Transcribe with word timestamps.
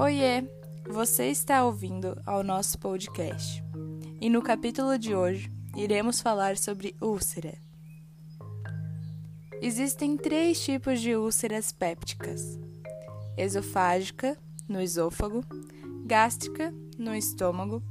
Oiê, 0.00 0.48
você 0.88 1.28
está 1.28 1.64
ouvindo 1.64 2.22
ao 2.24 2.44
nosso 2.44 2.78
podcast. 2.78 3.64
E 4.20 4.30
no 4.30 4.40
capítulo 4.40 4.96
de 4.96 5.12
hoje 5.12 5.50
iremos 5.76 6.20
falar 6.20 6.56
sobre 6.56 6.94
úlcera. 7.02 7.58
Existem 9.60 10.16
três 10.16 10.64
tipos 10.64 11.00
de 11.00 11.16
úlceras 11.16 11.72
pépticas: 11.72 12.60
esofágica, 13.36 14.38
no 14.68 14.80
esôfago, 14.80 15.44
gástrica, 16.06 16.72
no 16.96 17.12
estômago, 17.12 17.82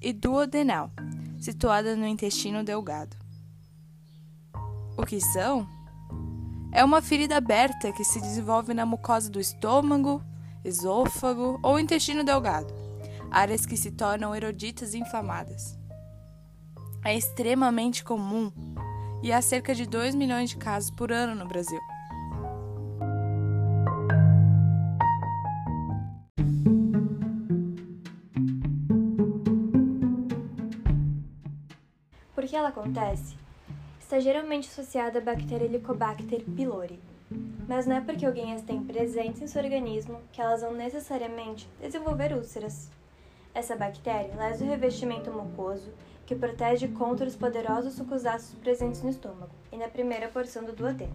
e 0.00 0.12
duodenal, 0.12 0.92
situada 1.40 1.96
no 1.96 2.06
intestino 2.06 2.62
delgado. 2.62 3.16
O 4.96 5.04
que 5.04 5.20
são? 5.20 5.66
É 6.70 6.84
uma 6.84 7.02
ferida 7.02 7.36
aberta 7.36 7.90
que 7.90 8.04
se 8.04 8.20
desenvolve 8.20 8.72
na 8.72 8.86
mucosa 8.86 9.28
do 9.28 9.40
estômago, 9.40 10.22
esôfago 10.66 11.60
ou 11.62 11.78
intestino 11.78 12.24
delgado, 12.24 12.74
áreas 13.30 13.64
que 13.64 13.76
se 13.76 13.92
tornam 13.92 14.34
eroditas 14.34 14.94
e 14.94 14.98
inflamadas. 14.98 15.78
É 17.04 17.16
extremamente 17.16 18.02
comum 18.02 18.50
e 19.22 19.32
há 19.32 19.40
cerca 19.40 19.74
de 19.74 19.86
2 19.86 20.14
milhões 20.14 20.50
de 20.50 20.56
casos 20.56 20.90
por 20.90 21.12
ano 21.12 21.34
no 21.34 21.46
Brasil. 21.46 21.80
Por 32.34 32.44
que 32.44 32.56
ela 32.56 32.68
acontece? 32.68 33.36
Está 34.00 34.20
geralmente 34.20 34.68
associada 34.68 35.18
à 35.18 35.22
bactéria 35.22 35.64
Helicobacter 35.64 36.44
pylori, 36.44 37.00
mas 37.68 37.86
não 37.86 37.96
é 37.96 38.00
porque 38.00 38.24
alguém 38.24 38.52
as 38.54 38.62
tem 38.62 38.82
presentes 38.82 39.42
em 39.42 39.46
seu 39.46 39.62
organismo 39.62 40.20
que 40.32 40.40
elas 40.40 40.60
vão 40.60 40.72
necessariamente 40.72 41.68
desenvolver 41.80 42.32
úlceras. 42.32 42.90
Essa 43.54 43.74
bactéria 43.74 44.34
lesa 44.36 44.64
o 44.64 44.68
revestimento 44.68 45.32
mucoso 45.32 45.90
que 46.26 46.34
protege 46.34 46.88
contra 46.88 47.26
os 47.26 47.36
poderosos 47.36 47.94
sucos 47.94 48.26
ácidos 48.26 48.60
presentes 48.60 49.02
no 49.02 49.10
estômago 49.10 49.52
e 49.72 49.76
na 49.76 49.88
primeira 49.88 50.28
porção 50.28 50.64
do 50.64 50.72
duodeno. 50.72 51.14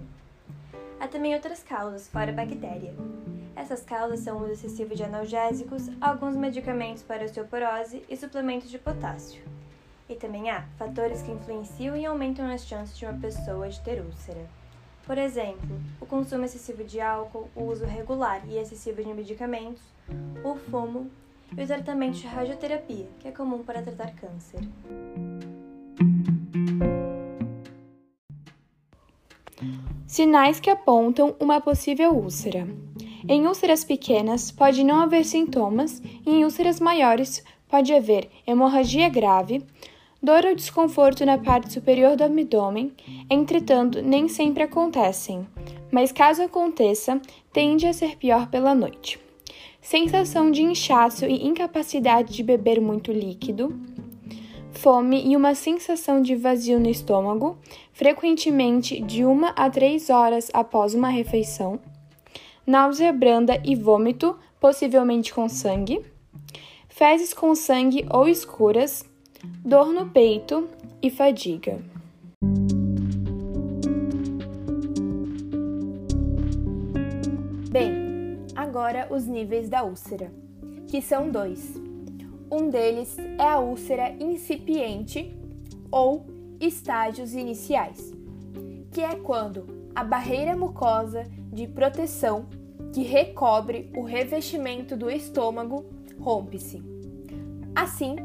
Há 1.00 1.08
também 1.08 1.34
outras 1.34 1.62
causas, 1.64 2.08
fora 2.08 2.32
a 2.32 2.34
bactéria. 2.34 2.94
Essas 3.56 3.84
causas 3.84 4.22
são 4.22 4.38
o 4.38 4.44
uso 4.44 4.54
excessivo 4.54 4.96
de 4.96 5.04
analgésicos, 5.04 5.90
alguns 6.00 6.36
medicamentos 6.36 7.04
para 7.04 7.26
osteoporose 7.26 8.04
e 8.10 8.16
suplementos 8.16 8.70
de 8.70 8.80
potássio. 8.80 9.44
E 10.08 10.16
também 10.16 10.50
há 10.50 10.64
fatores 10.78 11.22
que 11.22 11.32
influenciam 11.32 11.96
e 11.96 12.06
aumentam 12.06 12.50
as 12.50 12.66
chances 12.66 12.98
de 12.98 13.06
uma 13.06 13.20
pessoa 13.20 13.70
de 13.70 13.80
ter 13.82 14.02
úlcera. 14.02 14.61
Por 15.06 15.18
exemplo, 15.18 15.80
o 16.00 16.06
consumo 16.06 16.46
excessivo 16.46 16.84
de 16.84 17.02
álcool, 17.02 17.50
o 17.56 17.64
uso 17.64 17.86
regular 17.86 18.42
e 18.48 18.58
excessivo 18.58 19.04
de 19.04 19.14
medicamentos, 19.14 19.84
o 20.44 20.56
fumo 20.56 21.10
e 21.58 21.64
o 21.64 21.68
tratamento 21.68 22.18
de 22.18 22.28
radioterapia, 22.28 23.08
que 23.20 23.28
é 23.28 23.32
comum 23.32 23.64
para 23.64 23.82
tratar 23.82 24.14
câncer. 24.16 24.60
Sinais 30.08 30.60
que 30.60 30.70
apontam 30.70 31.36
uma 31.40 31.62
possível 31.62 32.14
úlcera. 32.14 32.68
Em 33.28 33.48
úlceras 33.48 33.84
pequenas, 33.84 34.52
pode 34.52 34.84
não 34.84 35.02
haver 35.02 35.26
sintomas, 35.26 36.02
e 36.26 36.30
em 36.30 36.44
úlceras 36.44 36.80
maiores, 36.80 37.44
pode 37.68 37.94
haver 37.94 38.30
hemorragia 38.46 39.08
grave, 39.08 39.66
dor 40.22 40.46
ou 40.46 40.56
desconforto 40.56 41.26
na 41.26 41.38
parte 41.38 41.74
superior 41.74 42.16
do 42.16 42.24
abdômen, 42.24 42.94
entretanto, 43.30 44.02
nem 44.02 44.28
sempre 44.28 44.64
acontecem, 44.64 45.48
mas 45.92 46.12
caso 46.12 46.44
aconteça, 46.44 47.20
tende 47.52 47.88
a 47.88 47.94
ser 47.94 48.18
pior 48.18 48.48
pela 48.48 48.76
noite. 48.76 49.20
Sensação 49.82 50.52
de 50.52 50.62
inchaço 50.62 51.26
e 51.26 51.48
incapacidade 51.48 52.34
de 52.34 52.44
beber 52.44 52.80
muito 52.80 53.12
líquido, 53.12 53.74
fome 54.72 55.28
e 55.28 55.36
uma 55.36 55.56
sensação 55.56 56.22
de 56.22 56.36
vazio 56.36 56.80
no 56.80 56.90
estômago, 56.90 57.58
frequentemente 57.92 59.02
de 59.02 59.26
uma 59.26 59.50
a 59.50 59.70
três 59.70 60.10
horas 60.10 60.52
após 60.54 60.94
uma 60.94 61.10
refeição, 61.10 61.80
náusea 62.66 63.12
branda 63.12 63.60
e 63.66 63.76
vômito, 63.76 64.38
possivelmente 64.60 65.34
com 65.34 65.50
sangue, 65.50 66.06
fezes 66.88 67.34
com 67.34 67.56
sangue 67.56 68.06
ou 68.12 68.28
escuras, 68.28 69.04
dor 69.44 69.94
no 69.94 70.10
peito 70.10 70.68
e 71.02 71.10
fadiga. 71.10 71.80
Bem, 77.72 78.46
agora 78.56 79.08
os 79.10 79.26
níveis 79.26 79.70
da 79.70 79.84
úlcera, 79.84 80.32
que 80.88 81.02
são 81.02 81.30
dois. 81.30 81.74
Um 82.52 82.70
deles 82.70 83.18
é 83.40 83.48
a 83.48 83.60
úlcera 83.60 84.12
incipiente 84.20 85.36
ou 85.90 86.26
estágios 86.60 87.34
iniciais, 87.34 88.14
que 88.92 89.02
é 89.02 89.16
quando 89.16 89.66
a 89.96 90.04
barreira 90.04 90.56
mucosa 90.56 91.26
de 91.52 91.68
proteção 91.68 92.46
que 92.94 93.04
recobre 93.04 93.90
o 93.96 94.04
revestimento 94.04 94.98
do 94.98 95.10
estômago 95.10 95.86
rompe-se. 96.20 96.84
Assim, 97.74 98.16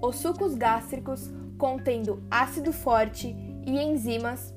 os 0.00 0.16
sucos 0.16 0.54
gástricos 0.54 1.30
contendo 1.58 2.22
ácido 2.30 2.72
forte 2.72 3.34
e 3.64 3.78
enzimas 3.78 4.54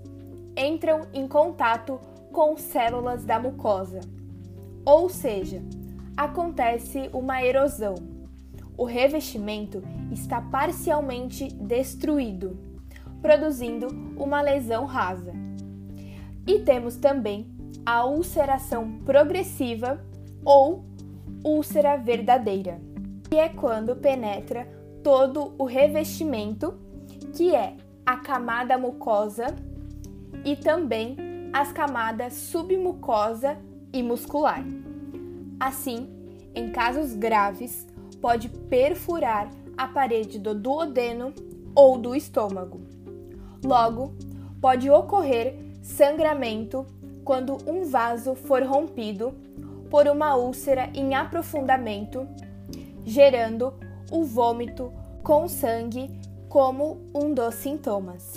entram 0.55 1.07
em 1.13 1.27
contato 1.27 1.99
com 2.31 2.57
células 2.57 3.23
da 3.23 3.39
mucosa. 3.39 4.01
Ou 4.85 5.09
seja, 5.09 5.61
acontece 6.15 7.09
uma 7.13 7.43
erosão. 7.43 7.95
O 8.77 8.85
revestimento 8.85 9.81
está 10.11 10.41
parcialmente 10.41 11.47
destruído, 11.53 12.57
produzindo 13.21 13.87
uma 14.17 14.41
lesão 14.41 14.85
rasa. 14.85 15.33
E 16.47 16.59
temos 16.59 16.95
também 16.95 17.47
a 17.85 18.05
ulceração 18.05 18.99
progressiva 19.05 20.03
ou 20.43 20.85
úlcera 21.43 21.97
verdadeira, 21.97 22.79
que 23.29 23.37
é 23.37 23.49
quando 23.49 23.95
penetra 23.95 24.67
todo 25.03 25.53
o 25.57 25.65
revestimento, 25.65 26.77
que 27.33 27.55
é 27.55 27.75
a 28.05 28.17
camada 28.17 28.77
mucosa 28.77 29.55
e 30.43 30.55
também 30.55 31.15
as 31.53 31.71
camadas 31.71 32.33
submucosa 32.33 33.57
e 33.91 34.03
muscular. 34.03 34.63
Assim, 35.59 36.07
em 36.53 36.69
casos 36.69 37.13
graves, 37.13 37.87
pode 38.21 38.49
perfurar 38.49 39.49
a 39.77 39.87
parede 39.87 40.39
do 40.39 40.53
duodeno 40.53 41.33
ou 41.75 41.97
do 41.97 42.15
estômago. 42.15 42.81
Logo, 43.63 44.13
pode 44.61 44.89
ocorrer 44.89 45.57
sangramento 45.81 46.85
quando 47.23 47.57
um 47.67 47.83
vaso 47.83 48.35
for 48.35 48.63
rompido 48.63 49.33
por 49.89 50.07
uma 50.07 50.35
úlcera 50.35 50.89
em 50.93 51.15
aprofundamento, 51.15 52.27
gerando 53.03 53.73
o 54.11 54.23
vômito 54.23 54.91
com 55.23 55.47
sangue 55.47 56.09
como 56.47 56.99
um 57.13 57.33
dos 57.33 57.55
sintomas. 57.55 58.33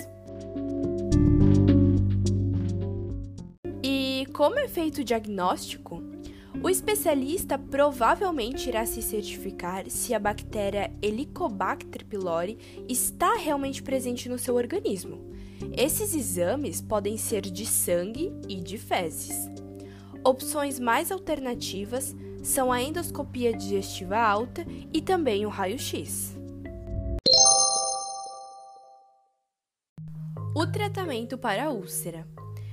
E 3.81 4.25
como 4.33 4.59
é 4.59 4.67
feito 4.67 5.01
o 5.01 5.03
diagnóstico? 5.03 6.01
O 6.61 6.69
especialista 6.69 7.57
provavelmente 7.57 8.69
irá 8.69 8.85
se 8.85 9.01
certificar 9.01 9.89
se 9.89 10.13
a 10.13 10.19
bactéria 10.19 10.93
Helicobacter 11.01 12.05
pylori 12.05 12.57
está 12.87 13.35
realmente 13.35 13.83
presente 13.83 14.29
no 14.29 14.37
seu 14.39 14.55
organismo. 14.55 15.19
Esses 15.75 16.15
exames 16.15 16.81
podem 16.81 17.17
ser 17.17 17.41
de 17.41 17.65
sangue 17.65 18.31
e 18.47 18.61
de 18.61 18.77
fezes. 18.77 19.49
Opções 20.23 20.79
mais 20.79 21.11
alternativas 21.11 22.15
são 22.43 22.73
a 22.73 22.81
endoscopia 22.81 23.55
digestiva 23.55 24.17
alta 24.17 24.65
e 24.93 25.01
também 25.01 25.45
o 25.45 25.49
raio-x. 25.49 26.37
O 30.53 30.67
tratamento 30.67 31.37
para 31.37 31.65
a 31.65 31.69
úlcera. 31.71 32.27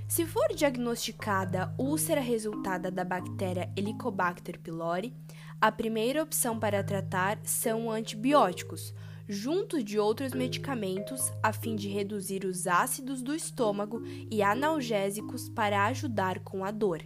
Se 0.08 0.26
for 0.26 0.48
diagnosticada 0.54 1.72
úlcera 1.78 2.20
resultada 2.20 2.90
da 2.90 3.04
bactéria 3.04 3.72
Helicobacter 3.76 4.58
pylori, 4.58 5.14
a 5.60 5.70
primeira 5.70 6.22
opção 6.22 6.58
para 6.58 6.82
tratar 6.82 7.38
são 7.44 7.88
antibióticos, 7.88 8.92
junto 9.28 9.82
de 9.84 10.00
outros 10.00 10.32
medicamentos, 10.32 11.32
a 11.40 11.52
fim 11.52 11.76
de 11.76 11.88
reduzir 11.88 12.44
os 12.44 12.66
ácidos 12.66 13.22
do 13.22 13.32
estômago 13.32 14.02
e 14.28 14.42
analgésicos 14.42 15.48
para 15.48 15.86
ajudar 15.86 16.40
com 16.40 16.64
a 16.64 16.72
dor. 16.72 17.04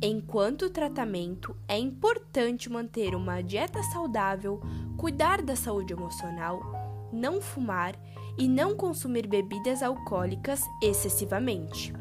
Enquanto 0.00 0.70
tratamento, 0.70 1.56
é 1.66 1.78
importante 1.78 2.70
manter 2.70 3.14
uma 3.14 3.42
dieta 3.42 3.82
saudável, 3.82 4.60
cuidar 4.96 5.42
da 5.42 5.56
saúde 5.56 5.92
emocional, 5.92 6.60
não 7.12 7.40
fumar 7.40 7.94
e 8.36 8.46
não 8.46 8.76
consumir 8.76 9.26
bebidas 9.26 9.82
alcoólicas 9.82 10.62
excessivamente. 10.82 11.92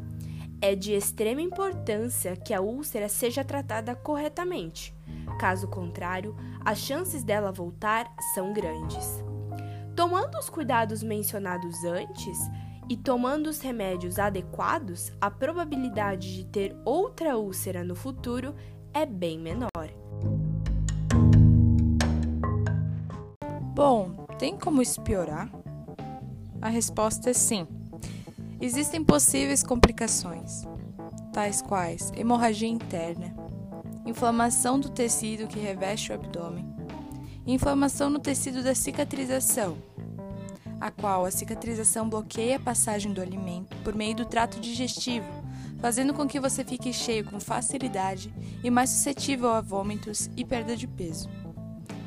É 0.62 0.76
de 0.76 0.94
extrema 0.94 1.42
importância 1.42 2.36
que 2.36 2.54
a 2.54 2.62
úlcera 2.62 3.10
seja 3.10 3.44
tratada 3.44 3.96
corretamente, 3.96 4.96
Caso 5.38 5.68
contrário, 5.68 6.36
as 6.66 6.80
chances 6.80 7.24
dela 7.24 7.52
voltar 7.52 8.12
são 8.34 8.54
grandes. 8.54 9.24
Tomando 9.96 10.38
os 10.38 10.50
cuidados 10.50 11.04
mencionados 11.04 11.84
antes 11.84 12.38
e 12.89 12.95
tomando 12.95 13.48
os 13.48 13.60
remédios 13.60 14.18
adequados, 14.18 15.12
a 15.19 15.30
probabilidade 15.30 16.36
de 16.36 16.45
ter 16.45 16.75
outra 16.86 17.38
úlcera 17.38 17.84
no 17.84 17.95
futuro 17.95 18.56
é 18.94 19.06
bem 19.06 19.38
menor. 19.38 19.69
Bom, 23.74 24.25
tem 24.39 24.57
como 24.57 24.81
isso 24.81 25.01
piorar? 25.01 25.50
A 26.62 26.69
resposta 26.69 27.30
é 27.30 27.34
sim. 27.34 27.68
Existem 28.60 29.04
possíveis 29.04 29.62
complicações, 29.62 30.63
tais 31.31 31.62
quais 31.62 32.12
hemorragia 32.16 32.68
interna, 32.68 33.36
inflamação 34.04 34.80
do 34.80 34.90
tecido 34.90 35.48
que 35.48 35.60
reveste 35.60 36.12
o 36.12 36.16
abdômen, 36.16 36.66
inflamação 37.45 38.10
no 38.10 38.18
tecido 38.18 38.63
da 38.63 38.74
cicatrização, 38.74 39.78
a 40.80 40.92
qual 40.92 41.26
a 41.26 41.32
cicatrização 41.32 42.08
bloqueia 42.08 42.58
a 42.58 42.60
passagem 42.60 43.12
do 43.12 43.22
alimento 43.22 43.76
por 43.84 43.96
meio 43.96 44.16
do 44.16 44.26
trato 44.26 44.60
digestivo, 44.60 45.28
fazendo 45.80 46.14
com 46.14 46.28
que 46.28 46.40
você 46.40 46.64
fique 46.64 46.94
cheio 46.94 47.26
com 47.26 47.40
facilidade 47.40 48.34
e 48.64 48.70
mais 48.70 48.90
suscetível 48.90 49.52
a 49.52 49.62
vômitos 49.62 50.30
e 50.36 50.46
perda 50.46 50.76
de 50.76 50.88
peso. 50.88 51.30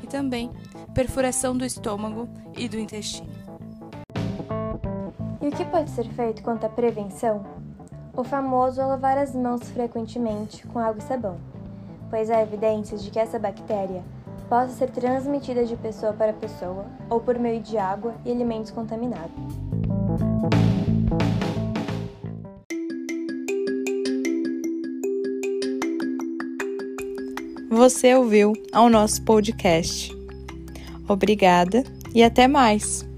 E 0.03 0.07
também 0.07 0.51
perfuração 0.93 1.55
do 1.55 1.65
estômago 1.65 2.27
e 2.55 2.67
do 2.67 2.79
intestino. 2.79 3.29
E 5.41 5.47
o 5.47 5.51
que 5.51 5.65
pode 5.65 5.89
ser 5.89 6.07
feito 6.09 6.41
quanto 6.43 6.65
à 6.65 6.69
prevenção? 6.69 7.45
O 8.15 8.23
famoso 8.23 8.81
lavar 8.81 9.17
as 9.17 9.33
mãos 9.33 9.69
frequentemente 9.71 10.67
com 10.67 10.79
água 10.79 10.99
e 10.99 11.07
sabão, 11.07 11.39
pois 12.09 12.29
há 12.29 12.41
evidências 12.41 13.03
de 13.03 13.09
que 13.09 13.19
essa 13.19 13.39
bactéria 13.39 14.03
possa 14.51 14.73
ser 14.73 14.89
transmitida 14.89 15.63
de 15.63 15.77
pessoa 15.77 16.11
para 16.11 16.33
pessoa 16.33 16.85
ou 17.09 17.21
por 17.21 17.39
meio 17.39 17.61
de 17.61 17.77
água 17.77 18.13
e 18.25 18.31
alimentos 18.31 18.69
contaminados. 18.69 19.31
Você 27.69 28.13
ouviu 28.13 28.51
ao 28.73 28.89
nosso 28.89 29.23
podcast. 29.23 30.13
Obrigada 31.07 31.85
e 32.13 32.21
até 32.21 32.45
mais! 32.45 33.09